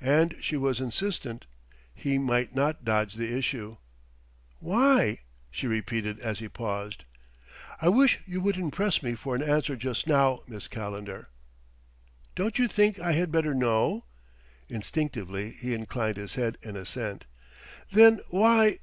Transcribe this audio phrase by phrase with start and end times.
[0.00, 1.44] And she was insistent;
[1.94, 3.76] he might not dodge the issue.
[4.58, 5.18] "Why?"
[5.50, 7.04] she repeated as he paused.
[7.82, 11.28] "I wish you wouldn't press me for an answer just now, Miss Calendar."
[12.34, 14.06] "Don't you think I had better know?"
[14.70, 17.26] Instinctively he inclined his head in assent.
[17.90, 18.78] "Then why